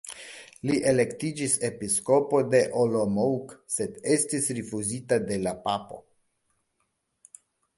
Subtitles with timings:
[0.67, 6.01] Li elektiĝis Episkopo de Olomouc sed estis rifuzita de la papo.